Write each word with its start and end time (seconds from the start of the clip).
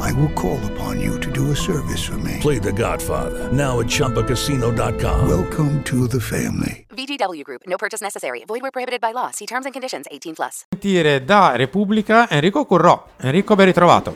I 0.00 0.12
will 0.12 0.32
call 0.32 0.58
upon 0.72 0.98
you 1.00 1.18
to 1.20 1.30
do 1.30 1.50
a 1.50 1.54
service 1.54 2.02
for 2.02 2.16
me. 2.18 2.38
Play 2.40 2.58
The 2.58 2.72
Godfather 2.72 3.52
now 3.52 3.80
at 3.80 3.86
ChumbaCasino.com. 3.86 5.28
Welcome 5.28 5.82
to 5.84 6.06
the 6.08 6.18
family. 6.18 6.86
VGW 6.94 7.42
Group. 7.42 7.62
No 7.66 7.76
purchase 7.76 8.02
necessary. 8.02 8.44
Void 8.46 8.62
where 8.62 8.70
prohibited 8.70 9.00
by 9.00 9.12
law. 9.12 9.30
See 9.30 9.46
terms 9.46 9.66
and 9.66 9.72
conditions. 9.72 10.06
18 10.10 10.34
plus. 10.34 10.64
Sentire 10.70 11.22
da 11.24 11.54
Repubblica 11.54 12.28
Enrico 12.30 12.64
Currò. 12.64 13.08
Enrico, 13.20 13.54
ben 13.54 13.66
ritrovato. 13.66 14.14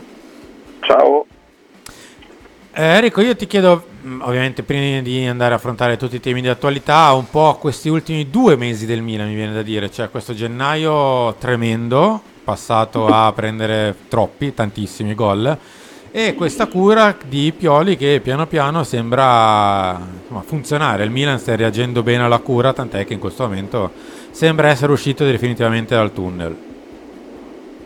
Ciao. 0.81 1.27
Eh, 2.73 2.83
Enrico, 2.83 3.21
io 3.21 3.37
ti 3.37 3.47
chiedo, 3.47 3.85
mh, 4.01 4.21
ovviamente 4.23 4.63
prima 4.63 5.01
di 5.01 5.25
andare 5.27 5.53
a 5.53 5.57
affrontare 5.59 5.97
tutti 5.97 6.17
i 6.17 6.21
temi 6.21 6.41
di 6.41 6.48
attualità, 6.48 7.13
un 7.13 7.29
po' 7.29 7.57
questi 7.61 7.89
ultimi 7.89 8.31
due 8.31 8.57
mesi 8.57 8.87
del 8.87 9.01
Milan, 9.01 9.29
mi 9.29 9.35
viene 9.35 9.53
da 9.53 9.63
dire, 9.63 9.91
cioè 9.91 10.11
questo 10.11 10.35
gennaio 10.35 11.35
tremendo, 11.35 12.21
passato 12.45 13.06
a 13.06 13.33
prendere 13.34 13.95
troppi, 14.09 14.53
tantissimi 14.55 15.14
gol, 15.14 15.56
e 16.17 16.34
questa 16.34 16.67
cura 16.67 17.17
di 17.27 17.53
Pioli 17.56 17.97
che 17.97 18.20
piano 18.23 18.47
piano 18.47 18.84
sembra 18.84 19.98
insomma, 20.20 20.42
funzionare. 20.42 21.03
Il 21.03 21.11
Milan 21.11 21.41
sta 21.41 21.56
reagendo 21.56 22.05
bene 22.05 22.23
alla 22.23 22.39
cura, 22.39 22.73
tant'è 22.73 23.05
che 23.05 23.14
in 23.14 23.19
questo 23.19 23.42
momento 23.42 23.91
sembra 24.31 24.69
essere 24.69 24.92
uscito 24.92 25.25
definitivamente 25.25 25.97
dal 25.97 26.12
tunnel. 26.12 26.56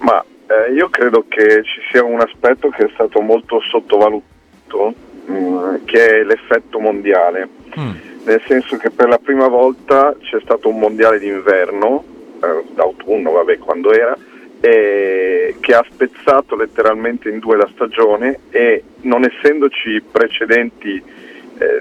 Ma 0.00 0.22
eh, 0.46 0.72
io 0.74 0.90
credo 0.90 1.24
che 1.26 1.62
ci 1.62 1.80
sia 1.90 2.04
un 2.04 2.20
aspetto 2.20 2.68
che 2.68 2.84
è 2.84 2.90
stato 2.92 3.20
molto 3.20 3.60
sottovalutato, 3.60 4.94
mh, 5.24 5.84
che 5.86 6.20
è 6.20 6.22
l'effetto 6.22 6.80
mondiale. 6.80 7.48
Mm. 7.78 7.90
Nel 8.24 8.42
senso 8.46 8.76
che 8.76 8.90
per 8.90 9.08
la 9.08 9.18
prima 9.18 9.48
volta 9.48 10.14
c'è 10.20 10.38
stato 10.42 10.68
un 10.68 10.78
mondiale 10.78 11.18
d'inverno, 11.18 12.04
eh, 12.42 12.64
d'autunno, 12.74 13.30
vabbè, 13.30 13.56
quando 13.56 13.90
era, 13.90 14.14
e 14.60 15.56
che 15.60 15.74
ha 15.74 15.84
spezzato 15.88 16.56
letteralmente 16.56 17.28
in 17.28 17.38
due 17.38 17.56
la 17.56 17.68
stagione 17.72 18.40
e 18.50 18.82
non 19.02 19.24
essendoci 19.24 20.02
precedenti 20.10 21.02
eh, 21.58 21.80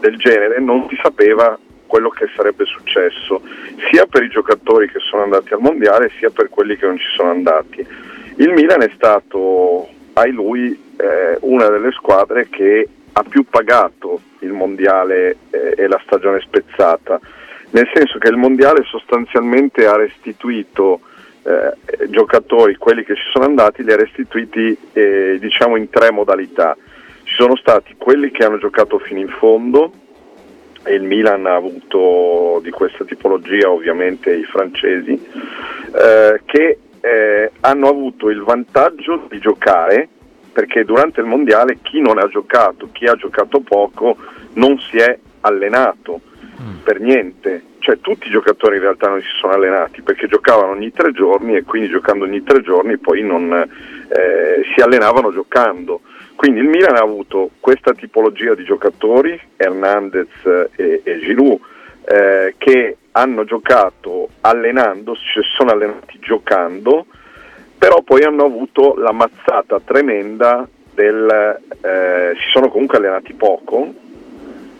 del 0.00 0.16
genere 0.16 0.60
non 0.60 0.86
si 0.88 0.98
sapeva 1.00 1.58
quello 1.86 2.08
che 2.08 2.26
sarebbe 2.34 2.64
successo 2.64 3.42
sia 3.90 4.06
per 4.06 4.22
i 4.22 4.28
giocatori 4.28 4.88
che 4.88 4.98
sono 4.98 5.24
andati 5.24 5.52
al 5.52 5.60
mondiale 5.60 6.10
sia 6.18 6.30
per 6.30 6.48
quelli 6.48 6.76
che 6.76 6.86
non 6.86 6.96
ci 6.96 7.08
sono 7.14 7.30
andati. 7.30 7.86
Il 8.36 8.52
Milan 8.52 8.80
è 8.82 8.90
stato, 8.94 9.88
ai 10.14 10.32
lui, 10.32 10.70
eh, 10.96 11.36
una 11.40 11.68
delle 11.68 11.92
squadre 11.92 12.48
che 12.48 12.88
ha 13.12 13.22
più 13.24 13.44
pagato 13.44 14.22
il 14.38 14.52
mondiale 14.52 15.36
eh, 15.50 15.74
e 15.76 15.86
la 15.86 16.00
stagione 16.04 16.40
spezzata, 16.40 17.20
nel 17.70 17.90
senso 17.92 18.18
che 18.18 18.28
il 18.28 18.36
mondiale 18.36 18.84
sostanzialmente 18.84 19.86
ha 19.86 19.96
restituito 19.96 21.00
eh, 21.44 22.08
giocatori, 22.08 22.76
quelli 22.76 23.04
che 23.04 23.14
ci 23.14 23.24
sono 23.32 23.44
andati, 23.44 23.82
li 23.82 23.92
ha 23.92 23.96
restituiti 23.96 24.76
eh, 24.92 25.38
diciamo 25.40 25.76
in 25.76 25.90
tre 25.90 26.10
modalità. 26.10 26.76
Ci 27.24 27.34
sono 27.34 27.56
stati 27.56 27.94
quelli 27.96 28.30
che 28.30 28.44
hanno 28.44 28.58
giocato 28.58 28.98
fino 28.98 29.20
in 29.20 29.28
fondo 29.28 29.92
e 30.84 30.94
il 30.94 31.02
Milan 31.02 31.46
ha 31.46 31.54
avuto 31.54 32.60
di 32.62 32.70
questa 32.70 33.04
tipologia 33.04 33.70
ovviamente 33.70 34.32
i 34.34 34.44
francesi 34.44 35.12
eh, 35.12 36.40
che 36.44 36.78
eh, 37.00 37.50
hanno 37.60 37.88
avuto 37.88 38.30
il 38.30 38.42
vantaggio 38.42 39.26
di 39.30 39.38
giocare 39.38 40.08
perché 40.52 40.84
durante 40.84 41.20
il 41.20 41.26
mondiale 41.26 41.78
chi 41.82 42.00
non 42.00 42.18
ha 42.18 42.26
giocato, 42.26 42.88
chi 42.92 43.06
ha 43.06 43.14
giocato 43.14 43.60
poco 43.60 44.16
non 44.54 44.78
si 44.78 44.96
è 44.98 45.18
allenato 45.40 46.20
per 46.82 47.00
niente, 47.00 47.62
cioè 47.82 47.98
tutti 48.00 48.28
i 48.28 48.30
giocatori 48.30 48.76
in 48.76 48.82
realtà 48.82 49.08
non 49.08 49.20
si 49.20 49.28
sono 49.40 49.54
allenati 49.54 50.02
perché 50.02 50.28
giocavano 50.28 50.70
ogni 50.70 50.92
tre 50.92 51.10
giorni 51.10 51.56
e 51.56 51.64
quindi 51.64 51.88
giocando 51.88 52.24
ogni 52.24 52.42
tre 52.44 52.62
giorni 52.62 52.96
poi 52.96 53.22
non 53.22 53.52
eh, 53.52 54.62
si 54.72 54.80
allenavano 54.80 55.32
giocando. 55.32 56.00
Quindi 56.36 56.60
il 56.60 56.68
Milan 56.68 56.94
ha 56.94 57.02
avuto 57.02 57.50
questa 57.58 57.92
tipologia 57.92 58.54
di 58.54 58.64
giocatori, 58.64 59.38
Hernandez 59.56 60.28
e, 60.76 61.02
e 61.02 61.18
Giroud, 61.18 61.58
eh, 62.04 62.54
che 62.56 62.96
hanno 63.12 63.44
giocato 63.44 64.28
allenandosi, 64.40 65.20
cioè 65.34 65.42
sono 65.56 65.70
allenati 65.72 66.18
giocando, 66.20 67.06
però 67.76 68.00
poi 68.02 68.22
hanno 68.22 68.44
avuto 68.44 68.94
la 68.96 69.12
mazzata 69.12 69.80
tremenda 69.84 70.66
del 70.94 71.58
eh, 71.80 72.32
si 72.36 72.48
sono 72.52 72.68
comunque 72.68 72.98
allenati 72.98 73.34
poco, 73.34 73.92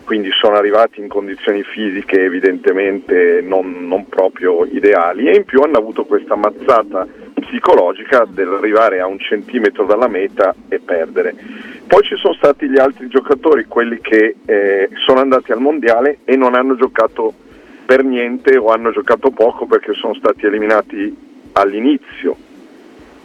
quindi 0.04 0.30
sono 0.32 0.56
arrivati 0.56 1.00
in 1.00 1.08
condizioni 1.08 1.62
fisiche 1.62 2.22
evidentemente 2.22 3.40
non, 3.42 3.86
non 3.86 4.08
proprio 4.08 4.64
ideali 4.64 5.28
e 5.28 5.36
in 5.36 5.44
più 5.44 5.60
hanno 5.60 5.78
avuto 5.78 6.04
questa 6.04 6.34
mazzata 6.34 7.06
psicologica 7.34 8.24
dell'arrivare 8.28 9.00
a 9.00 9.06
un 9.06 9.18
centimetro 9.18 9.84
dalla 9.84 10.08
meta 10.08 10.54
e 10.68 10.80
perdere. 10.80 11.34
Poi 11.86 12.02
ci 12.02 12.16
sono 12.16 12.34
stati 12.34 12.68
gli 12.68 12.78
altri 12.78 13.08
giocatori, 13.08 13.66
quelli 13.66 14.00
che 14.00 14.36
eh, 14.44 14.88
sono 15.04 15.20
andati 15.20 15.52
al 15.52 15.60
mondiale 15.60 16.18
e 16.24 16.36
non 16.36 16.54
hanno 16.54 16.76
giocato 16.76 17.34
per 17.84 18.04
niente 18.04 18.56
o 18.56 18.68
hanno 18.68 18.90
giocato 18.90 19.30
poco 19.30 19.66
perché 19.66 19.92
sono 19.92 20.14
stati 20.14 20.46
eliminati 20.46 21.14
all'inizio. 21.52 22.34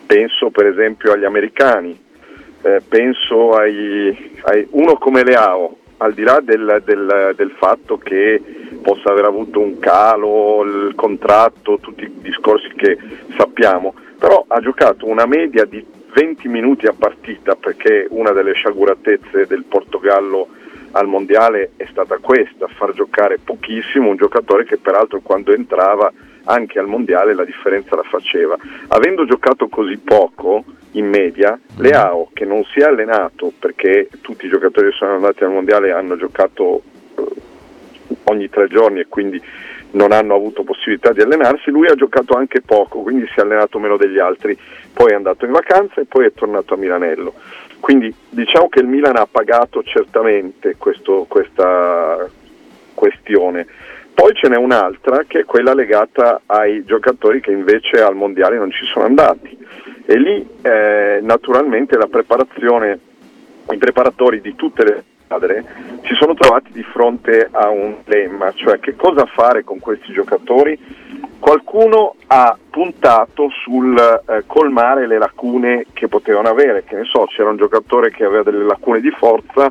Penso 0.06 0.50
per 0.50 0.66
esempio 0.66 1.14
agli 1.14 1.26
americani, 1.26 1.98
eh, 2.62 2.82
penso 2.88 3.52
ai, 3.52 4.34
ai, 4.44 4.68
uno 4.72 4.96
come 4.96 5.24
Leao, 5.24 5.78
al 5.98 6.14
di 6.14 6.24
là 6.24 6.40
del, 6.42 6.82
del, 6.86 7.34
del, 7.36 7.52
fatto 7.58 7.98
che 7.98 8.42
possa 8.82 9.12
aver 9.12 9.26
avuto 9.26 9.60
un 9.60 9.80
calo, 9.80 10.64
il 10.64 10.94
contratto, 10.96 11.80
tutti 11.80 12.04
i 12.04 12.12
discorsi 12.22 12.70
che 12.76 12.98
sappiamo, 13.38 13.94
però 14.18 14.46
ha 14.48 14.60
giocato 14.60 15.08
una 15.08 15.26
media 15.26 15.66
di 15.66 15.84
20 16.14 16.48
minuti 16.48 16.86
a 16.86 16.96
partita 16.98 17.56
perché 17.56 18.08
una 18.10 18.32
delle 18.32 18.54
sciaguratezze 18.54 19.46
del 19.48 19.66
Portogallo 19.68 20.48
al 20.92 21.08
mondiale 21.08 21.72
è 21.76 21.86
stata 21.90 22.18
questa, 22.18 22.68
far 22.68 22.94
giocare 22.94 23.40
pochissimo 23.44 24.10
un 24.10 24.16
giocatore 24.16 24.66
che 24.66 24.78
peraltro 24.78 25.20
quando 25.22 25.54
entrava 25.54 26.12
anche 26.46 26.80
al 26.80 26.88
mondiale 26.88 27.34
la 27.34 27.44
differenza 27.44 27.96
la 27.96 28.04
faceva. 28.04 28.56
Avendo 28.88 29.26
giocato 29.26 29.68
così 29.68 29.98
poco 29.98 30.64
in 30.92 31.08
media, 31.08 31.60
Leao 31.78 32.30
che 32.34 32.46
non 32.46 32.64
si 32.66 32.80
è 32.80 32.84
allenato 32.84 33.52
perché 33.58 34.10
tutti 34.22 34.46
i 34.46 34.50
giocatori 34.50 34.90
che 34.90 34.96
sono 34.96 35.16
andati 35.16 35.44
al 35.44 35.52
mondiale 35.52 35.92
hanno 35.92 36.18
giocato 36.18 36.82
eh, 37.16 37.24
ogni 38.24 38.50
tre 38.50 38.68
giorni 38.68 39.02
e 39.02 39.08
quindi 39.08 39.42
non 39.92 40.12
hanno 40.12 40.36
avuto 40.36 40.64
possibilità 40.64 41.14
di 41.14 41.22
allenarsi, 41.22 41.72
lui 41.72 41.88
ha 41.88 41.96
giocato 41.96 42.36
anche 42.36 42.62
poco, 42.62 43.00
quindi 43.02 43.26
si 43.28 43.40
è 43.40 43.42
allenato 43.42 43.80
meno 43.80 43.98
degli 43.98 44.20
altri, 44.20 44.58
poi 44.94 45.12
è 45.12 45.16
andato 45.16 45.46
in 45.46 45.52
vacanza 45.52 46.02
e 46.02 46.06
poi 46.06 46.26
è 46.26 46.34
tornato 46.34 46.74
a 46.74 46.78
Milanello. 46.78 47.34
Quindi 47.80 48.14
diciamo 48.30 48.70
che 48.70 48.80
il 48.80 48.88
Milan 48.88 49.18
ha 49.18 49.28
pagato 49.30 49.84
certamente 49.84 50.76
questo, 50.78 51.26
questa 51.28 52.28
questione. 52.94 53.66
Poi 54.14 54.34
ce 54.34 54.50
n'è 54.50 54.58
un'altra 54.58 55.24
che 55.28 55.42
è 55.42 55.46
quella 55.46 55.76
legata 55.76 56.42
ai 56.48 56.84
giocatori 56.84 57.40
che 57.40 57.52
invece 57.52 58.02
al 58.02 58.16
mondiale 58.16 58.58
non 58.58 58.72
ci 58.72 58.84
sono 58.86 59.06
andati 59.06 59.57
e 60.10 60.18
lì 60.18 60.48
eh, 60.62 61.20
naturalmente 61.22 61.98
la 61.98 62.08
preparazione, 62.08 62.98
i 63.70 63.78
preparatori 63.78 64.40
di 64.40 64.56
tutte 64.56 64.84
le 64.86 65.04
squadre 65.26 65.66
si 66.06 66.14
sono 66.16 66.34
trovati 66.34 66.72
di 66.72 66.82
fronte 66.82 67.50
a 67.52 67.68
un 67.68 67.98
dilemma, 68.06 68.54
cioè 68.54 68.80
che 68.80 68.96
cosa 68.96 69.26
fare 69.26 69.66
con 69.66 69.80
questi 69.80 70.14
giocatori. 70.14 70.80
Qualcuno 71.40 72.16
ha 72.28 72.58
puntato 72.70 73.50
sul 73.50 73.98
eh, 73.98 74.44
colmare 74.48 75.08
le 75.08 75.18
lacune 75.18 75.88
che 75.92 76.08
potevano 76.08 76.48
avere, 76.48 76.86
che 76.86 76.96
ne 76.96 77.04
so, 77.04 77.26
c'era 77.26 77.50
un 77.50 77.58
giocatore 77.58 78.10
che 78.10 78.24
aveva 78.24 78.44
delle 78.44 78.64
lacune 78.64 79.02
di 79.02 79.12
forza, 79.12 79.70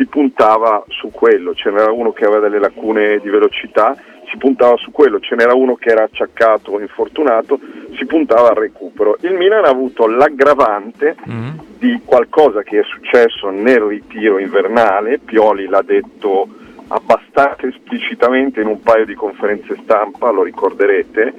si 0.00 0.06
puntava 0.06 0.82
su 0.88 1.10
quello, 1.10 1.52
c'era 1.52 1.92
uno 1.92 2.12
che 2.12 2.24
aveva 2.24 2.40
delle 2.40 2.58
lacune 2.58 3.18
di 3.18 3.28
velocità, 3.28 3.94
si 4.30 4.38
puntava 4.38 4.74
su 4.78 4.90
quello, 4.92 5.20
ce 5.20 5.34
n'era 5.34 5.54
uno 5.54 5.74
che 5.74 5.90
era 5.90 6.04
acciaccato 6.04 6.72
o 6.72 6.80
infortunato, 6.80 7.60
si 7.98 8.06
puntava 8.06 8.48
al 8.48 8.54
recupero. 8.54 9.18
Il 9.20 9.34
Milan 9.34 9.66
ha 9.66 9.68
avuto 9.68 10.06
l'aggravante 10.06 11.16
mm. 11.28 11.48
di 11.76 12.00
qualcosa 12.02 12.62
che 12.62 12.80
è 12.80 12.82
successo 12.84 13.50
nel 13.50 13.80
ritiro 13.80 14.38
invernale, 14.38 15.18
Pioli 15.18 15.66
l'ha 15.66 15.82
detto 15.82 16.48
abbastanza 16.88 17.66
esplicitamente 17.66 18.62
in 18.62 18.68
un 18.68 18.80
paio 18.80 19.04
di 19.04 19.14
conferenze 19.14 19.76
stampa, 19.82 20.30
lo 20.30 20.42
ricorderete, 20.42 21.34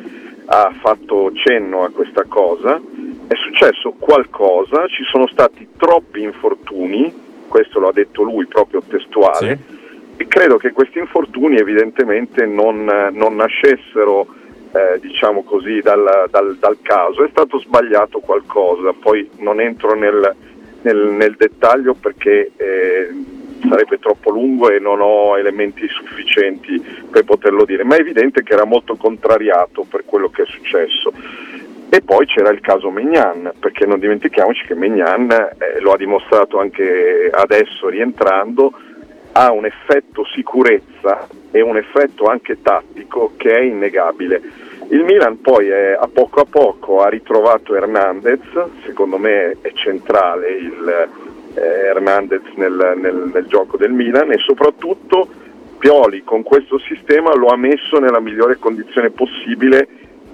ha 0.46 0.72
fatto 0.80 1.32
cenno 1.34 1.84
a 1.84 1.90
questa 1.90 2.26
cosa, 2.28 2.80
è 3.28 3.34
successo 3.34 3.96
qualcosa, 3.98 4.86
ci 4.86 5.04
sono 5.10 5.26
stati 5.28 5.68
troppi 5.78 6.22
infortuni, 6.22 7.30
questo 7.52 7.80
lo 7.80 7.90
ha 7.90 7.92
detto 7.92 8.24
lui 8.24 8.46
proprio 8.48 8.82
testuale, 8.88 9.60
sì. 9.68 9.76
e 10.16 10.28
credo 10.28 10.56
che 10.56 10.72
questi 10.72 11.00
infortuni 11.00 11.58
evidentemente 11.58 12.46
non, 12.46 12.86
non 13.12 13.36
nascessero 13.36 14.26
eh, 14.72 15.00
diciamo 15.02 15.44
così 15.44 15.82
dal, 15.82 16.30
dal, 16.30 16.56
dal, 16.58 16.78
caso, 16.82 17.26
è 17.26 17.30
stato 17.30 17.60
sbagliato 17.60 18.22
qualcosa, 18.22 18.94
poi 18.94 19.30
non 19.40 19.60
entro 19.60 19.96
nel, 19.96 20.34
nel, 20.84 20.98
nel 20.98 21.36
dettaglio 21.36 21.94
perché 21.94 22.52
eh, 22.56 23.10
sarebbe 23.68 24.00
troppo 24.00 24.30
lungo 24.30 24.70
e 24.70 24.80
non 24.80 25.02
ho 25.02 25.38
elementi 25.38 25.86
sufficienti 25.90 26.82
per 27.12 27.26
poterlo 27.26 27.66
dire, 27.66 27.84
ma 27.84 27.98
è 27.98 28.00
evidente 28.00 28.44
che 28.44 28.54
era 28.54 28.64
molto 28.64 28.96
contrariato 28.96 29.86
per 29.90 30.04
quello 30.06 30.30
che 30.30 30.44
è 30.44 30.46
successo. 30.46 31.12
E 31.94 32.02
poi 32.02 32.26
c'era 32.26 32.52
il 32.52 32.62
caso 32.62 32.90
Megnan, 32.90 33.52
perché 33.60 33.86
non 33.86 34.00
dimentichiamoci 34.00 34.66
che 34.66 34.76
Megnan, 34.76 35.30
eh, 35.30 35.82
lo 35.82 35.92
ha 35.92 35.98
dimostrato 35.98 36.58
anche 36.58 37.30
adesso 37.30 37.90
rientrando, 37.90 38.72
ha 39.34 39.52
un 39.52 39.66
effetto 39.66 40.24
sicurezza 40.34 41.28
e 41.52 41.62
un 41.62 41.76
effetto 41.76 42.28
anche 42.28 42.62
tattico 42.62 43.34
che 43.36 43.54
è 43.54 43.60
innegabile. 43.60 44.42
Il 44.88 45.04
Milan 45.04 45.42
poi 45.42 45.68
è, 45.68 45.92
a 46.00 46.08
poco 46.08 46.40
a 46.40 46.46
poco 46.50 47.02
ha 47.02 47.10
ritrovato 47.10 47.76
Hernandez, 47.76 48.40
secondo 48.86 49.18
me 49.18 49.58
è 49.60 49.74
centrale 49.74 50.48
il, 50.50 51.10
eh, 51.56 51.62
Hernandez 51.62 52.44
nel, 52.56 52.94
nel, 53.02 53.32
nel 53.34 53.46
gioco 53.48 53.76
del 53.76 53.92
Milan 53.92 54.32
e 54.32 54.38
soprattutto 54.38 55.28
Pioli 55.78 56.24
con 56.24 56.44
questo 56.44 56.78
sistema 56.80 57.36
lo 57.36 57.48
ha 57.48 57.58
messo 57.58 58.00
nella 58.00 58.22
migliore 58.22 58.58
condizione 58.60 59.10
possibile 59.10 59.88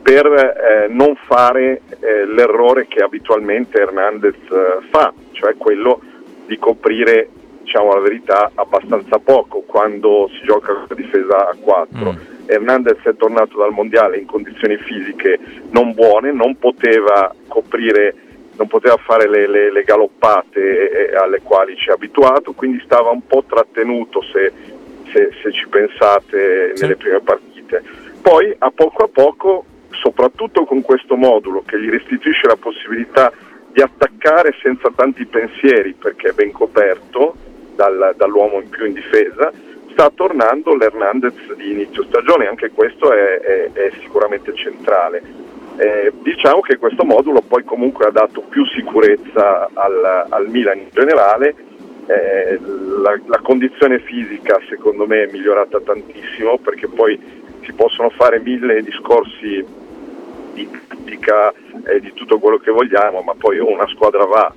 per 0.07 0.25
eh, 0.25 0.87
non 0.87 1.17
fare 1.25 1.81
eh, 1.99 2.25
l'errore 2.25 2.87
che 2.87 3.03
abitualmente 3.03 3.77
Hernandez 3.77 4.35
eh, 4.35 4.87
fa, 4.89 5.11
cioè 5.33 5.57
quello 5.57 5.99
di 6.45 6.57
coprire 6.57 7.27
diciamo 7.59 7.93
la 7.93 7.99
verità 7.99 8.51
abbastanza 8.55 9.19
poco 9.19 9.63
quando 9.67 10.29
si 10.31 10.45
gioca 10.45 10.71
con 10.71 10.85
la 10.87 10.95
difesa 10.95 11.49
a 11.49 11.55
4. 11.59 12.11
Mm. 12.13 12.15
Hernandez 12.45 12.99
è 13.03 13.17
tornato 13.17 13.57
dal 13.57 13.73
mondiale 13.73 14.15
in 14.15 14.25
condizioni 14.25 14.77
fisiche 14.77 15.39
non 15.71 15.91
buone, 15.91 16.31
non 16.31 16.57
poteva 16.57 17.35
coprire 17.49 18.15
non 18.55 18.67
poteva 18.67 18.95
fare 18.95 19.27
le, 19.27 19.45
le, 19.45 19.73
le 19.73 19.83
galoppate 19.83 21.11
alle 21.21 21.41
quali 21.43 21.75
ci 21.75 21.89
è 21.89 21.91
abituato, 21.91 22.53
quindi 22.53 22.81
stava 22.85 23.09
un 23.09 23.27
po' 23.27 23.43
trattenuto 23.45 24.21
se, 24.31 24.53
se, 25.11 25.31
se 25.43 25.51
ci 25.51 25.67
pensate 25.67 26.73
nelle 26.79 26.95
prime 26.95 27.19
partite. 27.19 27.83
Poi 28.21 28.55
a 28.57 28.71
poco 28.71 29.03
a 29.03 29.09
poco, 29.11 29.65
soprattutto 29.91 30.65
con 30.65 30.81
questo 30.81 31.15
modulo 31.15 31.63
che 31.65 31.79
gli 31.79 31.89
restituisce 31.89 32.47
la 32.47 32.57
possibilità 32.57 33.31
di 33.71 33.81
attaccare 33.81 34.55
senza 34.61 34.89
tanti 34.95 35.25
pensieri 35.25 35.93
perché 35.93 36.29
è 36.29 36.33
ben 36.33 36.51
coperto 36.51 37.35
dal, 37.75 38.13
dall'uomo 38.17 38.59
in 38.59 38.69
più 38.69 38.85
in 38.85 38.93
difesa, 38.93 39.51
sta 39.91 40.11
tornando 40.13 40.75
l'Hernandez 40.75 41.53
di 41.55 41.71
inizio 41.71 42.03
stagione, 42.03 42.47
anche 42.47 42.71
questo 42.71 43.11
è, 43.13 43.39
è, 43.39 43.71
è 43.71 43.91
sicuramente 44.01 44.53
centrale. 44.55 45.21
Eh, 45.77 46.11
diciamo 46.23 46.61
che 46.61 46.77
questo 46.77 47.03
modulo 47.03 47.41
poi 47.41 47.63
comunque 47.63 48.07
ha 48.07 48.11
dato 48.11 48.41
più 48.41 48.65
sicurezza 48.65 49.69
al, 49.73 50.25
al 50.29 50.49
Milan 50.49 50.79
in 50.79 50.89
generale, 50.91 51.55
eh, 52.07 52.59
la, 53.01 53.19
la, 53.25 53.39
condizione 53.43 53.99
fisica 53.99 54.59
secondo 54.69 55.05
me 55.05 55.23
è 55.23 55.31
migliorata 55.31 55.81
tantissimo 55.81 56.57
perché 56.57 56.87
poi 56.87 57.19
si 57.67 57.73
possono 57.73 58.09
fare 58.11 58.39
mille 58.39 58.81
discorsi 58.81 59.63
di 60.53 60.69
tattica 60.87 61.53
e 61.85 61.99
di 61.99 62.13
tutto 62.13 62.39
quello 62.39 62.57
che 62.57 62.71
vogliamo, 62.71 63.21
ma 63.21 63.33
poi 63.37 63.59
una 63.59 63.85
squadra 63.89 64.25
va 64.25 64.51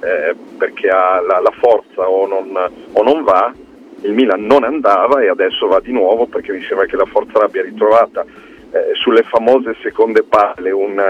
eh, 0.00 0.34
perché 0.58 0.88
ha 0.88 1.20
la, 1.20 1.38
la 1.38 1.52
forza 1.60 2.08
o 2.08 2.26
non, 2.26 2.50
o 2.92 3.02
non 3.02 3.22
va, 3.22 3.54
il 4.02 4.12
Milan 4.12 4.44
non 4.44 4.64
andava 4.64 5.22
e 5.22 5.28
adesso 5.28 5.68
va 5.68 5.78
di 5.80 5.92
nuovo 5.92 6.26
perché 6.26 6.52
mi 6.52 6.62
sembra 6.64 6.86
che 6.86 6.96
la 6.96 7.06
forza 7.06 7.38
l'abbia 7.38 7.62
ritrovata. 7.62 8.24
Eh, 8.70 8.90
sulle 8.94 9.22
famose 9.22 9.76
seconde 9.82 10.24
palle, 10.24 10.72
un, 10.72 11.00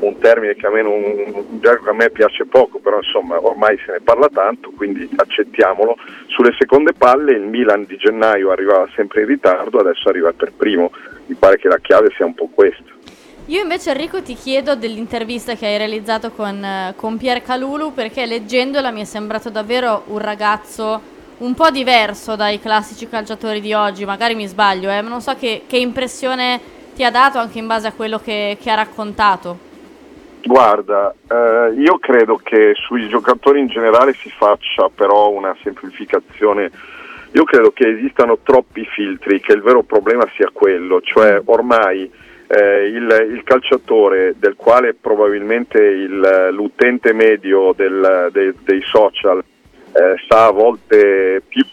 un 0.00 0.18
termine 0.18 0.54
che 0.54 0.66
a, 0.66 0.70
me 0.70 0.82
non, 0.82 1.58
a 1.62 1.92
me 1.92 2.10
piace 2.10 2.44
poco, 2.44 2.78
però 2.78 2.98
insomma 2.98 3.38
ormai 3.40 3.78
se 3.84 3.92
ne 3.92 4.00
parla 4.00 4.28
tanto, 4.28 4.70
quindi 4.76 5.08
accettiamolo. 5.14 5.96
Sulle 6.26 6.54
seconde 6.58 6.92
palle 6.92 7.32
il 7.32 7.42
Milan 7.42 7.84
di 7.84 7.96
gennaio 7.96 8.50
arrivava 8.50 8.88
sempre 8.94 9.22
in 9.22 9.26
ritardo, 9.26 9.78
adesso 9.78 10.08
arriva 10.08 10.32
per 10.32 10.52
primo, 10.52 10.90
mi 11.26 11.34
pare 11.34 11.56
che 11.56 11.68
la 11.68 11.78
chiave 11.78 12.10
sia 12.16 12.26
un 12.26 12.34
po' 12.34 12.48
questa. 12.52 12.92
Io 13.48 13.60
invece 13.60 13.90
Enrico 13.90 14.22
ti 14.22 14.34
chiedo 14.34 14.74
dell'intervista 14.74 15.54
che 15.54 15.66
hai 15.66 15.76
realizzato 15.76 16.30
con, 16.30 16.64
eh, 16.64 16.94
con 16.96 17.18
Pier 17.18 17.42
Calulu 17.42 17.92
perché 17.92 18.24
leggendola 18.24 18.90
mi 18.90 19.02
è 19.02 19.04
sembrato 19.04 19.50
davvero 19.50 20.04
un 20.06 20.18
ragazzo 20.18 21.12
un 21.38 21.52
po' 21.52 21.70
diverso 21.70 22.36
dai 22.36 22.58
classici 22.58 23.06
calciatori 23.06 23.60
di 23.60 23.74
oggi, 23.74 24.06
magari 24.06 24.34
mi 24.34 24.46
sbaglio, 24.46 24.90
eh, 24.90 25.02
ma 25.02 25.10
non 25.10 25.20
so 25.20 25.34
che, 25.34 25.64
che, 25.66 25.76
impressione 25.76 26.58
ti 26.94 27.04
ha 27.04 27.10
dato 27.10 27.38
anche 27.38 27.58
in 27.58 27.66
base 27.66 27.88
a 27.88 27.92
quello 27.92 28.18
che, 28.18 28.56
che 28.58 28.70
ha 28.70 28.76
raccontato. 28.76 29.72
Guarda, 30.46 31.14
eh, 31.26 31.72
io 31.78 31.98
credo 31.98 32.36
che 32.36 32.74
sui 32.74 33.08
giocatori 33.08 33.60
in 33.60 33.68
generale 33.68 34.12
si 34.12 34.28
faccia 34.28 34.90
però 34.94 35.30
una 35.30 35.56
semplificazione. 35.62 36.70
Io 37.32 37.44
credo 37.44 37.72
che 37.72 37.88
esistano 37.88 38.38
troppi 38.42 38.84
filtri, 38.84 39.40
che 39.40 39.52
il 39.52 39.62
vero 39.62 39.82
problema 39.82 40.28
sia 40.36 40.50
quello, 40.52 41.00
cioè 41.00 41.40
ormai 41.46 42.10
eh, 42.46 42.86
il, 42.86 43.28
il, 43.32 43.42
calciatore 43.42 44.34
del 44.38 44.54
quale 44.54 44.94
probabilmente 44.94 45.78
il, 45.78 46.50
l'utente 46.52 47.14
medio 47.14 47.72
del, 47.74 48.28
de, 48.30 48.54
dei 48.64 48.82
social 48.82 49.42
eh, 49.92 50.14
sa 50.28 50.46
a 50.46 50.50
volte 50.50 51.42
più 51.48 51.64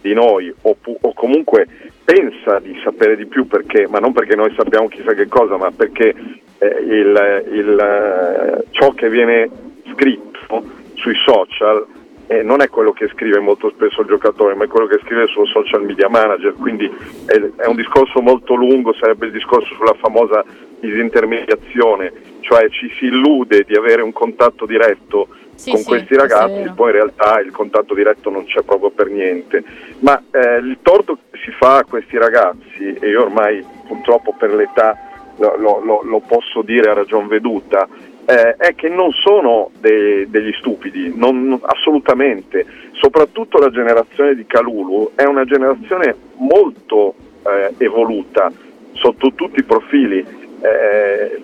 di 0.00 0.14
noi 0.14 0.54
o, 0.62 0.76
o, 0.82 1.12
comunque 1.14 1.66
pensa 2.04 2.58
di 2.60 2.78
sapere 2.82 3.16
di 3.16 3.26
più 3.26 3.46
perché, 3.46 3.86
ma 3.88 3.98
non 3.98 4.12
perché 4.12 4.36
noi 4.36 4.54
sappiamo 4.56 4.88
chissà 4.88 5.14
che 5.14 5.26
cosa, 5.26 5.56
ma 5.56 5.70
perché 5.70 6.14
eh, 6.60 6.66
il, 6.66 7.44
il, 7.52 7.78
eh, 7.78 8.64
ciò 8.70 8.92
che 8.92 9.08
viene 9.08 9.48
scritto 9.92 10.62
sui 10.94 11.14
social 11.24 11.86
eh, 12.26 12.42
non 12.42 12.60
è 12.60 12.68
quello 12.68 12.92
che 12.92 13.08
scrive 13.08 13.40
molto 13.40 13.70
spesso 13.70 14.02
il 14.02 14.06
giocatore, 14.06 14.54
ma 14.54 14.64
è 14.64 14.68
quello 14.68 14.86
che 14.86 15.00
scrive 15.02 15.22
il 15.22 15.28
suo 15.30 15.46
social 15.46 15.82
media 15.82 16.08
manager, 16.08 16.52
quindi 16.52 16.88
è, 17.26 17.40
è 17.56 17.66
un 17.66 17.74
discorso 17.74 18.20
molto 18.20 18.54
lungo, 18.54 18.92
sarebbe 18.94 19.26
il 19.26 19.32
discorso 19.32 19.74
sulla 19.74 19.94
famosa 19.94 20.44
disintermediazione, 20.78 22.12
cioè 22.40 22.68
ci 22.70 22.88
si 22.98 23.06
illude 23.06 23.64
di 23.66 23.74
avere 23.74 24.02
un 24.02 24.12
contatto 24.12 24.64
diretto 24.64 25.26
sì, 25.54 25.72
con 25.72 25.80
sì, 25.80 25.86
questi 25.86 26.14
ragazzi, 26.14 26.70
poi 26.74 26.90
in 26.90 26.96
realtà 26.96 27.40
il 27.40 27.50
contatto 27.50 27.94
diretto 27.94 28.30
non 28.30 28.44
c'è 28.44 28.62
proprio 28.62 28.90
per 28.90 29.08
niente. 29.08 29.64
Ma 29.98 30.22
eh, 30.30 30.58
il 30.58 30.78
torto 30.82 31.18
che 31.30 31.38
si 31.44 31.50
fa 31.50 31.78
a 31.78 31.84
questi 31.84 32.16
ragazzi, 32.16 32.94
e 33.00 33.08
io 33.08 33.22
ormai 33.22 33.64
purtroppo 33.86 34.34
per 34.38 34.54
l'età 34.54 35.09
lo, 35.40 35.80
lo, 35.82 36.02
lo 36.02 36.20
posso 36.20 36.62
dire 36.62 36.90
a 36.90 36.94
ragion 36.94 37.26
veduta, 37.26 37.88
eh, 38.26 38.56
è 38.56 38.74
che 38.74 38.88
non 38.88 39.10
sono 39.12 39.70
de- 39.80 40.26
degli 40.28 40.52
stupidi, 40.58 41.12
non, 41.16 41.58
assolutamente. 41.62 42.66
Soprattutto 42.92 43.58
la 43.58 43.70
generazione 43.70 44.34
di 44.34 44.46
Calulu 44.46 45.12
è 45.14 45.24
una 45.24 45.44
generazione 45.44 46.14
molto 46.36 47.14
eh, 47.46 47.74
evoluta 47.78 48.50
sotto 48.92 49.32
tutti 49.34 49.60
i 49.60 49.64
profili. 49.64 50.18
Eh, 50.60 51.42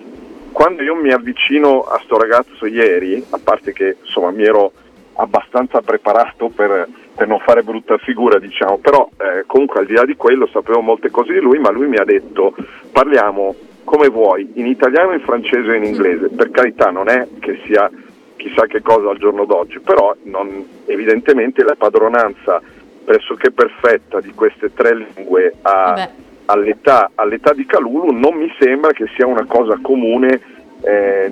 quando 0.51 0.83
io 0.83 0.95
mi 0.95 1.11
avvicino 1.11 1.81
a 1.81 1.99
sto 2.03 2.17
ragazzo 2.17 2.65
ieri, 2.65 3.23
a 3.29 3.39
parte 3.43 3.73
che 3.73 3.97
insomma 4.03 4.31
mi 4.31 4.43
ero 4.43 4.71
abbastanza 5.19 5.81
preparato 5.81 6.49
per, 6.49 6.87
per 7.15 7.27
non 7.27 7.39
fare 7.39 7.63
brutta 7.63 7.97
figura, 7.97 8.39
diciamo, 8.39 8.77
però 8.77 9.09
eh, 9.17 9.43
comunque 9.45 9.79
al 9.79 9.87
di 9.87 9.93
là 9.93 10.05
di 10.05 10.15
quello 10.15 10.47
sapevo 10.47 10.81
molte 10.81 11.09
cose 11.09 11.33
di 11.33 11.39
lui, 11.39 11.59
ma 11.59 11.71
lui 11.71 11.87
mi 11.87 11.97
ha 11.97 12.05
detto 12.05 12.55
parliamo 12.91 13.55
come 13.87 14.09
vuoi, 14.09 14.51
in 14.55 14.65
italiano, 14.65 15.13
in 15.13 15.21
francese 15.21 15.71
e 15.71 15.77
in 15.77 15.85
inglese. 15.85 16.27
Per 16.27 16.51
carità 16.51 16.89
non 16.89 17.07
è 17.07 17.25
che 17.39 17.61
sia 17.65 17.89
chissà 18.35 18.65
che 18.65 18.81
cosa 18.81 19.09
al 19.09 19.17
giorno 19.17 19.45
d'oggi, 19.45 19.79
però 19.79 20.13
non, 20.23 20.67
evidentemente 20.87 21.63
la 21.63 21.75
padronanza 21.77 22.61
pressoché 23.05 23.49
perfetta 23.51 24.19
di 24.19 24.33
queste 24.33 24.73
tre 24.73 24.93
lingue 24.93 25.53
a, 25.61 26.09
all'età, 26.47 27.11
all'età, 27.15 27.53
di 27.53 27.65
Calulu 27.65 28.11
non 28.11 28.35
mi 28.35 28.53
sembra 28.59 28.91
che 28.91 29.07
sia 29.15 29.25
una 29.25 29.45
cosa 29.45 29.79
comune 29.81 30.41
eh, 30.81 31.31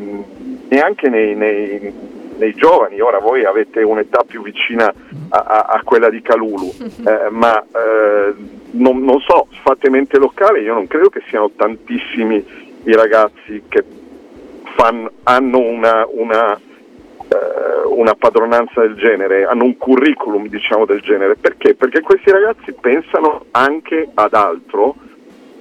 neanche 0.69 1.09
nei, 1.09 1.35
nei, 1.35 1.93
nei, 2.37 2.53
giovani. 2.53 3.01
Ora 3.01 3.19
voi 3.19 3.43
avete 3.43 3.83
un'età 3.83 4.23
più 4.25 4.41
vicina 4.41 4.87
a, 5.27 5.37
a, 5.37 5.59
a 5.71 5.81
quella 5.83 6.09
di 6.09 6.21
Calulu, 6.21 6.71
eh, 6.79 7.29
ma 7.31 7.61
eh, 7.61 8.14
non, 8.71 9.03
non 9.03 9.19
so, 9.21 9.47
fate 9.63 9.89
mente 9.89 10.17
locale, 10.17 10.61
io 10.61 10.73
non 10.73 10.87
credo 10.87 11.09
che 11.09 11.21
siano 11.27 11.51
tantissimi 11.55 12.43
i 12.83 12.93
ragazzi 12.93 13.63
che 13.67 13.83
fan, 14.75 15.09
hanno 15.23 15.59
una, 15.59 16.05
una, 16.07 16.55
eh, 16.55 17.87
una, 17.87 18.13
padronanza 18.13 18.81
del 18.81 18.95
genere, 18.95 19.45
hanno 19.45 19.63
un 19.63 19.77
curriculum 19.77 20.47
diciamo 20.47 20.85
del 20.85 21.01
genere. 21.01 21.35
Perché? 21.35 21.75
Perché 21.75 22.01
questi 22.01 22.31
ragazzi 22.31 22.73
pensano 22.73 23.45
anche 23.51 24.09
ad 24.13 24.33
altro, 24.33 24.95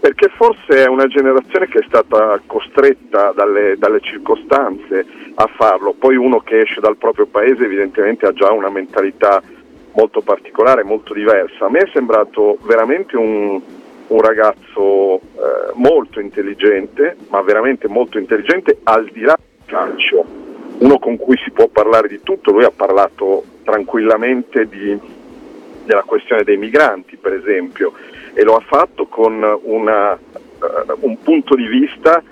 perché 0.00 0.28
forse 0.28 0.84
è 0.84 0.86
una 0.86 1.06
generazione 1.06 1.66
che 1.66 1.78
è 1.78 1.84
stata 1.86 2.38
costretta 2.46 3.32
dalle, 3.32 3.76
dalle 3.78 4.00
circostanze 4.00 5.06
a 5.36 5.48
farlo, 5.56 5.94
poi 5.98 6.16
uno 6.16 6.40
che 6.40 6.60
esce 6.60 6.80
dal 6.80 6.96
proprio 6.96 7.26
paese 7.26 7.64
evidentemente 7.64 8.26
ha 8.26 8.32
già 8.32 8.52
una 8.52 8.68
mentalità 8.68 9.42
molto 9.94 10.20
particolare, 10.20 10.84
molto 10.84 11.14
diversa. 11.14 11.66
A 11.66 11.70
me 11.70 11.80
è 11.80 11.90
sembrato 11.92 12.58
veramente 12.62 13.16
un, 13.16 13.60
un 14.08 14.20
ragazzo 14.20 15.16
eh, 15.16 15.20
molto 15.74 16.20
intelligente, 16.20 17.16
ma 17.28 17.40
veramente 17.42 17.88
molto 17.88 18.18
intelligente 18.18 18.78
al 18.84 19.08
di 19.12 19.22
là 19.22 19.36
del 19.36 19.66
calcio, 19.66 20.24
uno 20.78 20.98
con 20.98 21.16
cui 21.16 21.36
si 21.42 21.50
può 21.50 21.68
parlare 21.68 22.08
di 22.08 22.20
tutto, 22.22 22.52
lui 22.52 22.64
ha 22.64 22.72
parlato 22.74 23.44
tranquillamente 23.62 24.68
di, 24.68 24.98
della 25.84 26.02
questione 26.02 26.44
dei 26.44 26.56
migranti 26.56 27.16
per 27.16 27.32
esempio 27.32 27.92
e 28.34 28.42
lo 28.42 28.56
ha 28.56 28.60
fatto 28.60 29.06
con 29.06 29.42
una, 29.62 30.12
uh, 30.12 30.96
un 31.00 31.22
punto 31.22 31.54
di 31.54 31.66
vista 31.66 32.22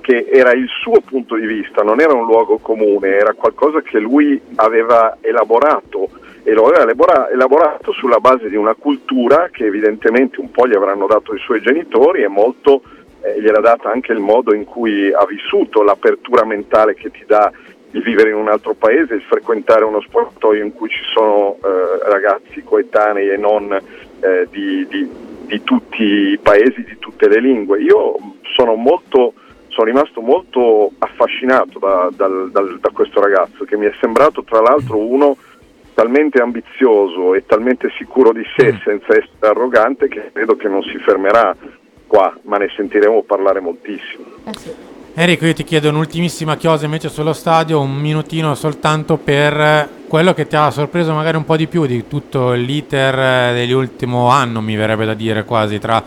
che 0.00 0.26
era 0.30 0.52
il 0.52 0.68
suo 0.82 1.00
punto 1.00 1.34
di 1.34 1.46
vista, 1.46 1.82
non 1.82 1.98
era 1.98 2.12
un 2.12 2.26
luogo 2.26 2.58
comune, 2.58 3.08
era 3.08 3.32
qualcosa 3.32 3.80
che 3.80 3.98
lui 3.98 4.38
aveva 4.56 5.16
elaborato 5.22 6.10
e 6.44 6.52
lo 6.52 6.66
aveva 6.66 7.30
elaborato 7.30 7.92
sulla 7.92 8.18
base 8.18 8.50
di 8.50 8.56
una 8.56 8.74
cultura 8.74 9.48
che 9.50 9.64
evidentemente 9.64 10.40
un 10.40 10.50
po' 10.50 10.68
gli 10.68 10.74
avranno 10.74 11.06
dato 11.06 11.34
i 11.34 11.38
suoi 11.38 11.62
genitori 11.62 12.22
e 12.22 12.28
molto 12.28 12.82
eh, 13.22 13.40
gli 13.40 13.46
era 13.46 13.60
data 13.60 13.90
anche 13.90 14.12
il 14.12 14.18
modo 14.18 14.54
in 14.54 14.66
cui 14.66 15.10
ha 15.10 15.24
vissuto, 15.24 15.82
l'apertura 15.82 16.44
mentale 16.44 16.94
che 16.94 17.10
ti 17.10 17.24
dà 17.26 17.50
il 17.92 18.02
vivere 18.02 18.28
in 18.28 18.36
un 18.36 18.48
altro 18.48 18.74
paese, 18.74 19.14
il 19.14 19.22
frequentare 19.22 19.84
uno 19.84 20.02
spogliatoio 20.02 20.62
in 20.62 20.74
cui 20.74 20.90
ci 20.90 21.02
sono 21.14 21.56
eh, 21.64 22.10
ragazzi 22.10 22.62
coetanei 22.62 23.30
e 23.30 23.36
non 23.38 23.72
eh, 23.72 24.46
di, 24.50 24.86
di, 24.86 25.08
di, 25.46 25.62
tutti 25.62 26.02
i 26.02 26.38
paesi, 26.42 26.82
di 26.82 26.98
tutte 26.98 27.26
le 27.26 27.40
lingue. 27.40 27.80
Io 27.80 28.16
sono, 28.54 28.74
molto, 28.74 29.32
sono 29.68 29.86
rimasto 29.86 30.20
molto 30.20 30.90
affascinato 30.98 31.78
da, 31.78 32.10
da, 32.14 32.28
da, 32.50 32.60
da 32.80 32.90
questo 32.92 33.20
ragazzo 33.20 33.64
che 33.64 33.76
mi 33.76 33.86
è 33.86 33.92
sembrato 34.00 34.42
tra 34.42 34.60
l'altro 34.60 34.98
uno 34.98 35.36
talmente 35.94 36.42
ambizioso 36.42 37.34
e 37.34 37.46
talmente 37.46 37.90
sicuro 37.96 38.32
di 38.32 38.44
sé 38.56 38.72
mm. 38.72 38.76
senza 38.84 39.06
essere 39.08 39.38
arrogante 39.40 40.08
che 40.08 40.30
credo 40.32 40.56
che 40.56 40.68
non 40.68 40.82
si 40.82 40.98
fermerà 40.98 41.56
qua, 42.06 42.36
ma 42.42 42.58
ne 42.58 42.68
sentiremo 42.76 43.22
parlare 43.22 43.60
moltissimo. 43.60 44.24
Eh 44.44 44.92
Enrico, 45.16 45.46
io 45.46 45.52
ti 45.52 45.62
chiedo 45.62 45.90
un'ultimissima 45.90 46.56
cosa 46.56 46.86
invece 46.86 47.08
sullo 47.08 47.32
stadio, 47.32 47.80
un 47.80 47.94
minutino 47.94 48.56
soltanto 48.56 49.16
per 49.16 49.88
quello 50.08 50.34
che 50.34 50.48
ti 50.48 50.56
ha 50.56 50.72
sorpreso 50.72 51.12
magari 51.12 51.36
un 51.36 51.44
po' 51.44 51.56
di 51.56 51.68
più 51.68 51.86
di 51.86 52.08
tutto 52.08 52.50
l'iter 52.50 53.54
dell'ultimo 53.54 54.28
anno, 54.28 54.60
mi 54.60 54.74
verrebbe 54.74 55.04
da 55.04 55.14
dire 55.14 55.44
quasi, 55.44 55.78
tra 55.78 56.02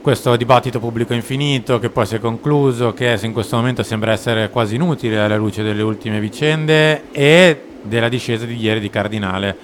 questo 0.00 0.34
dibattito 0.36 0.80
pubblico 0.80 1.12
infinito 1.12 1.78
che 1.78 1.90
poi 1.90 2.06
si 2.06 2.14
è 2.14 2.20
concluso, 2.20 2.94
che 2.94 3.18
in 3.20 3.34
questo 3.34 3.56
momento 3.56 3.82
sembra 3.82 4.12
essere 4.12 4.48
quasi 4.48 4.76
inutile 4.76 5.20
alla 5.20 5.36
luce 5.36 5.62
delle 5.62 5.82
ultime 5.82 6.18
vicende 6.18 7.02
e 7.12 7.60
della 7.82 8.08
discesa 8.08 8.46
di 8.46 8.56
ieri 8.56 8.80
di 8.80 8.90
Cardinale 8.90 9.56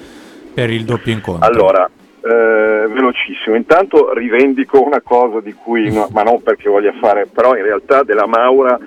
per 0.53 0.71
il 0.71 0.85
doppio 0.85 1.13
incontro? 1.13 1.49
Allora, 1.49 1.89
eh, 2.21 2.87
velocissimo. 2.89 3.57
Intanto 3.57 4.13
rivendico 4.13 4.83
una 4.83 5.01
cosa 5.01 5.41
di 5.41 5.53
cui, 5.53 5.91
no, 5.93 6.09
ma 6.13 6.23
non 6.23 6.43
perché 6.43 6.69
voglia 6.69 6.93
fare, 7.01 7.27
però 7.27 7.57
in 7.57 7.63
realtà 7.63 8.03
della 8.03 8.27
Maura 8.27 8.79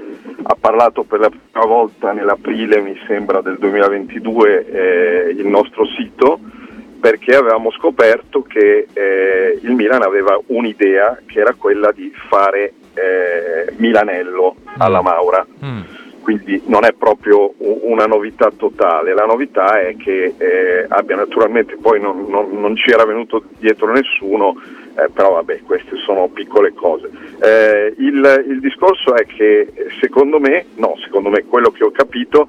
ha 0.44 0.56
parlato 0.60 1.04
per 1.04 1.20
la 1.20 1.30
prima 1.30 1.66
volta 1.66 2.12
nell'aprile, 2.12 2.82
mi 2.82 2.98
sembra, 3.08 3.42
del 3.42 3.58
2022 3.58 4.66
eh, 4.66 5.30
il 5.38 5.48
nostro 5.48 5.86
sito 5.86 6.40
perché 7.00 7.34
avevamo 7.34 7.72
scoperto 7.72 8.44
che 8.44 8.88
eh, 8.94 9.60
il 9.60 9.72
Milan 9.72 10.04
aveva 10.04 10.40
un'idea 10.48 11.18
che 11.26 11.40
era 11.40 11.56
quella 11.56 11.92
di 11.92 12.14
fare 12.30 12.74
eh, 12.94 13.74
Milanello 13.78 14.56
alla 14.78 15.02
mm. 15.02 15.04
Maura. 15.04 15.46
Mm 15.66 15.82
quindi 16.22 16.62
non 16.66 16.86
è 16.86 16.94
proprio 16.94 17.54
una 17.58 18.06
novità 18.06 18.51
totale, 18.56 19.13
la 19.13 19.25
novità 19.25 19.80
è 19.82 19.96
che 19.98 20.34
eh, 20.38 20.86
abbia 20.88 21.16
naturalmente 21.16 21.78
poi 21.82 22.00
non, 22.00 22.25
non, 22.30 22.50
non, 22.60 22.75
ci 22.75 22.92
era 22.92 23.06
venuto 23.06 23.44
dietro 23.58 23.92
nessuno, 23.92 24.56
eh, 24.96 25.10
però 25.12 25.34
vabbè 25.34 25.62
queste 25.63 25.98
sono 25.98 26.30
piccole 26.30 26.74
cose. 26.74 27.10
Eh, 27.42 27.94
il, 27.98 28.46
il, 28.48 28.60
discorso 28.60 29.16
è 29.16 29.25
che 29.25 29.74
secondo 30.00 30.40
me, 30.40 30.66
no 30.75 30.96
secondo 31.04 31.30
me 31.30 31.44
quello 31.46 31.72
che 31.72 31.84
ho 31.84 31.92
capito 31.92 32.48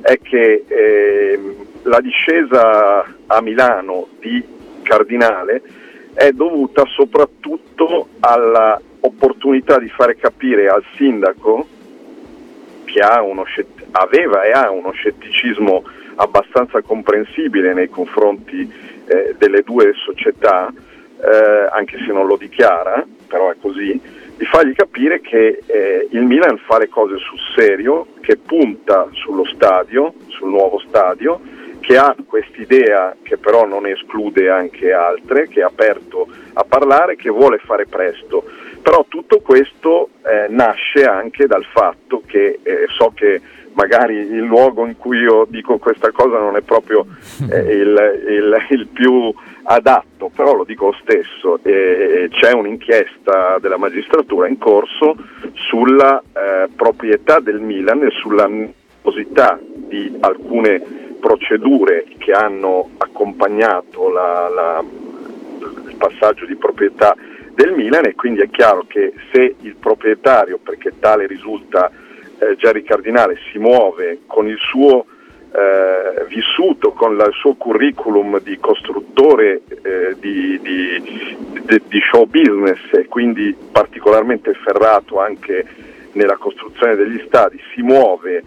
è 0.00 0.18
che 0.20 0.64
ehm, 0.66 1.54
la 1.84 2.00
discesa 2.00 3.04
a 3.26 3.40
Milano 3.40 4.08
di 4.20 4.42
Cardinale 4.82 5.62
è 6.12 6.30
dovuta 6.30 6.84
soprattutto 6.86 8.08
all'opportunità 8.20 9.78
di 9.78 9.88
fare 9.88 10.16
capire 10.16 10.68
al 10.68 10.84
sindaco 10.96 11.68
che 12.94 13.44
scett- 13.46 13.86
aveva 13.90 14.44
e 14.44 14.52
ha 14.52 14.70
uno 14.70 14.92
scetticismo 14.92 15.82
abbastanza 16.14 16.80
comprensibile 16.80 17.74
nei 17.74 17.88
confronti 17.88 18.72
eh, 19.06 19.34
delle 19.36 19.62
due 19.62 19.92
società, 19.94 20.72
eh, 20.72 21.68
anche 21.72 21.98
se 21.98 22.12
non 22.12 22.26
lo 22.26 22.36
dichiara, 22.36 23.04
però 23.26 23.50
è 23.50 23.56
così, 23.60 24.00
di 24.36 24.44
fargli 24.44 24.74
capire 24.74 25.20
che 25.20 25.60
eh, 25.66 26.06
il 26.10 26.22
Milan 26.22 26.56
fa 26.58 26.78
le 26.78 26.88
cose 26.88 27.16
sul 27.18 27.38
serio, 27.56 28.06
che 28.20 28.36
punta 28.36 29.08
sullo 29.10 29.44
stadio, 29.44 30.14
sul 30.28 30.50
nuovo 30.50 30.78
stadio, 30.86 31.40
che 31.80 31.96
ha 31.96 32.14
quest'idea 32.26 33.16
che 33.22 33.38
però 33.38 33.66
non 33.66 33.86
esclude 33.86 34.50
anche 34.50 34.92
altre, 34.92 35.48
che 35.48 35.60
è 35.60 35.64
aperto 35.64 36.28
a 36.52 36.64
parlare, 36.64 37.16
che 37.16 37.28
vuole 37.28 37.58
fare 37.58 37.86
presto. 37.86 38.44
Però 38.84 39.06
tutto 39.08 39.40
questo 39.40 40.10
eh, 40.22 40.46
nasce 40.50 41.04
anche 41.04 41.46
dal 41.46 41.64
fatto 41.64 42.22
che 42.26 42.58
eh, 42.62 42.84
so 42.98 43.12
che 43.14 43.40
magari 43.72 44.14
il 44.14 44.42
luogo 44.42 44.84
in 44.84 44.98
cui 44.98 45.20
io 45.20 45.46
dico 45.48 45.78
questa 45.78 46.10
cosa 46.12 46.38
non 46.38 46.54
è 46.56 46.60
proprio 46.60 47.06
eh, 47.50 47.60
il, 47.80 48.22
il, 48.28 48.66
il, 48.68 48.86
più 48.88 49.32
adatto, 49.62 50.30
però 50.36 50.54
lo 50.54 50.64
dico 50.64 50.88
lo 50.88 50.96
stesso, 51.00 51.58
c'è 51.62 52.52
un'inchiesta 52.52 53.56
della 53.58 53.78
magistratura 53.78 54.48
in 54.48 54.58
corso 54.58 55.16
sulla 55.54 56.20
eh, 56.20 56.68
proprietà 56.76 57.40
del 57.40 57.60
Milan 57.60 58.02
e 58.02 58.10
sulla 58.10 58.46
nosità 59.02 59.58
di 59.62 60.14
alcune 60.20 61.16
procedure 61.20 62.04
che 62.18 62.32
hanno 62.32 62.90
accompagnato 62.98 64.10
la, 64.10 64.50
la, 64.54 64.84
il 65.88 65.94
passaggio 65.96 66.44
di 66.44 66.54
proprietà 66.54 67.16
del 67.54 67.72
Milan 67.72 68.06
e 68.06 68.14
quindi 68.14 68.40
è 68.40 68.50
chiaro 68.50 68.84
che 68.86 69.12
se 69.32 69.54
il 69.60 69.76
proprietario, 69.76 70.58
perché 70.58 70.92
tale 70.98 71.26
risulta 71.26 71.90
eh, 72.38 72.56
Jerry 72.56 72.82
Cardinale, 72.82 73.38
si 73.50 73.58
muove 73.58 74.20
con 74.26 74.48
il 74.48 74.58
suo 74.58 75.06
eh, 75.54 76.24
vissuto, 76.26 76.92
con 76.92 77.12
il 77.12 77.30
suo 77.32 77.54
curriculum 77.54 78.40
di 78.40 78.58
costruttore 78.58 79.62
eh, 79.82 80.16
di, 80.18 80.58
di, 80.60 81.00
di, 81.00 81.82
di, 81.86 82.00
show 82.10 82.26
business 82.26 82.80
e 82.92 83.06
quindi 83.06 83.56
particolarmente 83.70 84.52
ferrato 84.54 85.20
anche 85.20 85.64
nella 86.12 86.36
costruzione 86.36 86.96
degli 86.96 87.22
stadi, 87.26 87.60
si 87.72 87.82
muove 87.82 88.42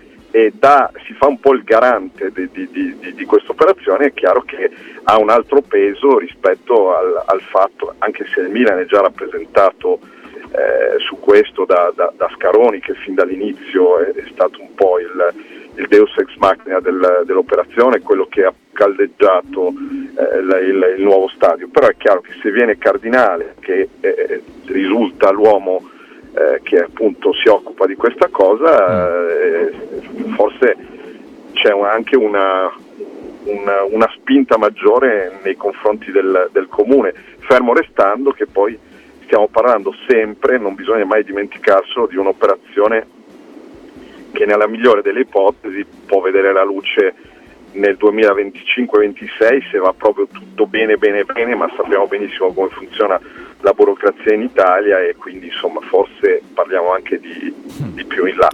da, 0.57 0.91
si 1.05 1.13
fa 1.13 1.27
un 1.27 1.39
po' 1.39 1.53
il 1.53 1.63
garante 1.63 2.31
di, 2.31 2.49
di, 2.51 2.69
di, 2.69 3.13
di 3.13 3.25
questa 3.25 3.51
operazione, 3.51 4.07
è 4.07 4.13
chiaro 4.13 4.41
che 4.41 4.69
ha 5.03 5.17
un 5.17 5.29
altro 5.29 5.61
peso 5.61 6.17
rispetto 6.17 6.95
al, 6.95 7.23
al 7.25 7.41
fatto, 7.41 7.95
anche 7.99 8.25
se 8.33 8.41
il 8.41 8.49
Milan 8.49 8.79
è 8.79 8.85
già 8.85 9.01
rappresentato 9.01 9.99
eh, 10.51 10.99
su 10.99 11.19
questo 11.19 11.65
da, 11.65 11.91
da, 11.95 12.11
da, 12.15 12.29
Scaroni 12.35 12.79
che 12.79 12.93
fin 12.93 13.15
dall'inizio 13.15 13.99
è, 13.99 14.13
è 14.13 14.23
stato 14.31 14.61
un 14.61 14.73
po' 14.75 14.99
il, 14.99 15.33
il 15.75 15.87
deus 15.87 16.15
ex 16.17 16.35
machina 16.37 16.79
del, 16.79 17.23
dell'operazione, 17.25 18.01
quello 18.01 18.27
che 18.27 18.43
ha 18.43 18.53
caldeggiato 18.71 19.69
eh, 19.69 20.37
il, 20.37 20.67
il, 20.69 20.95
il, 20.97 21.03
nuovo 21.03 21.27
stadio, 21.29 21.67
però 21.67 21.87
è 21.87 21.95
chiaro 21.97 22.21
che 22.21 22.31
se 22.41 22.51
viene 22.51 22.77
Cardinale, 22.77 23.55
che 23.59 23.89
eh, 23.99 24.41
risulta 24.65 25.31
l'uomo 25.31 25.95
eh, 26.33 26.59
che 26.63 26.77
appunto 26.79 27.33
si 27.33 27.47
occupa 27.47 27.85
di 27.85 27.95
questa 27.95 28.27
cosa, 28.29 28.87
mm. 28.89 29.27
eh, 29.29 29.71
forse 30.35 30.75
c'è 31.53 31.71
anche 31.71 32.15
una, 32.15 32.71
una, 33.43 33.83
una, 33.89 34.11
spinta 34.15 34.57
maggiore 34.57 35.39
nei 35.43 35.55
confronti 35.55 36.11
del, 36.11 36.49
del 36.51 36.67
comune, 36.67 37.13
fermo 37.39 37.73
restando 37.73 38.31
che 38.31 38.45
poi 38.45 38.77
stiamo 39.23 39.47
parlando 39.47 39.93
sempre, 40.07 40.57
non 40.57 40.75
bisogna 40.75 41.05
mai 41.05 41.23
dimenticarselo, 41.23 42.07
di 42.07 42.17
un'operazione 42.17 43.15
che 44.31 44.45
nella 44.45 44.67
migliore 44.67 45.01
delle 45.01 45.21
ipotesi 45.21 45.85
può 46.05 46.21
vedere 46.21 46.53
la 46.53 46.63
luce 46.63 47.15
nel 47.71 47.97
2025-26 47.99 49.69
se 49.71 49.77
va 49.77 49.93
proprio 49.93 50.27
tutto 50.27 50.65
bene 50.67 50.97
bene 50.97 51.23
bene, 51.23 51.55
ma 51.55 51.71
sappiamo 51.75 52.07
benissimo 52.07 52.53
come 52.53 52.69
funziona 52.69 53.19
la 53.61 53.71
burocrazia 53.71 54.33
in 54.33 54.41
Italia 54.41 54.99
e 54.99 55.15
quindi 55.15 55.47
insomma 55.47 55.79
forse 55.81 56.41
parliamo 56.53 56.93
anche 56.93 57.19
di, 57.19 57.53
di 57.93 58.03
più 58.05 58.25
in 58.25 58.35
là. 58.37 58.49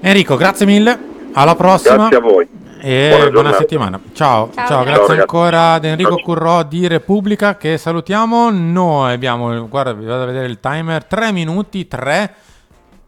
Enrico, 0.00 0.36
grazie 0.36 0.66
mille, 0.66 0.98
alla 1.32 1.54
prossima. 1.54 2.08
Grazie 2.08 2.16
a 2.16 2.20
voi. 2.20 2.48
E 2.82 3.08
Buona 3.10 3.30
buona, 3.30 3.52
settimana. 3.52 4.00
Ciao, 4.12 4.50
Ciao, 4.54 4.66
ciao, 4.66 4.84
grazie. 4.84 5.06
Ciao, 5.06 5.20
ancora 5.20 5.72
ad 5.72 5.84
Enrico 5.84 6.16
Ciao. 6.16 6.24
Currò 6.24 6.62
di 6.62 6.86
Repubblica 6.86 7.56
che 7.56 7.76
salutiamo. 7.76 8.50
Noi 8.50 9.12
abbiamo, 9.12 9.68
guarda, 9.68 9.92
vi 9.92 10.06
vado 10.06 10.22
a 10.22 10.26
vedere 10.26 10.46
il 10.46 10.60
timer, 10.60 11.04
3 11.04 11.32
minuti, 11.32 11.86
3 11.86 12.34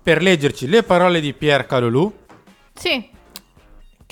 per 0.03 0.21
leggerci 0.21 0.69
le 0.69 0.83
parole 0.83 1.21
di 1.21 1.33
Pierre 1.33 1.65
Calolù 1.65 2.13
Sì, 2.75 3.09